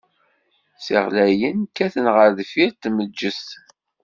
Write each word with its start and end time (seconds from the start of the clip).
Ssiɣlayen, 0.77 1.57
kkaten 1.69 2.05
ɣer 2.15 2.29
deffir 2.37 2.69
tmejjet. 2.73 3.45